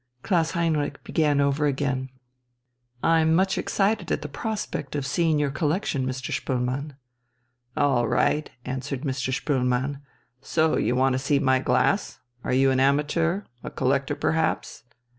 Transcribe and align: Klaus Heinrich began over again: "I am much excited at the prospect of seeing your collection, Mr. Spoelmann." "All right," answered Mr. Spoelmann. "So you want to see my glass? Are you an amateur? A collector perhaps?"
Klaus 0.23 0.53
Heinrich 0.57 1.03
began 1.03 1.39
over 1.39 1.67
again: 1.67 2.09
"I 3.03 3.19
am 3.19 3.35
much 3.35 3.55
excited 3.59 4.11
at 4.11 4.23
the 4.23 4.27
prospect 4.27 4.95
of 4.95 5.05
seeing 5.05 5.37
your 5.37 5.51
collection, 5.51 6.07
Mr. 6.07 6.31
Spoelmann." 6.33 6.95
"All 7.77 8.07
right," 8.07 8.49
answered 8.65 9.01
Mr. 9.01 9.31
Spoelmann. 9.31 10.01
"So 10.41 10.75
you 10.75 10.95
want 10.95 11.13
to 11.13 11.19
see 11.19 11.37
my 11.37 11.59
glass? 11.59 12.19
Are 12.43 12.51
you 12.51 12.71
an 12.71 12.79
amateur? 12.79 13.43
A 13.63 13.69
collector 13.69 14.15
perhaps?" 14.15 14.85